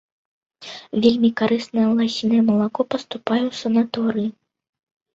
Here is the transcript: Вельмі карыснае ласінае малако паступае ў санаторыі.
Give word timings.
Вельмі 1.03 1.29
карыснае 1.43 1.85
ласінае 2.01 2.41
малако 2.49 2.81
паступае 2.97 3.41
ў 3.49 3.63
санаторыі. 3.63 4.29